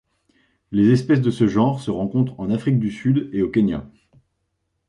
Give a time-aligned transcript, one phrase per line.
[0.71, 3.87] Les espèces de ce genre se rencontrent en Afrique du Sud et au Kenya.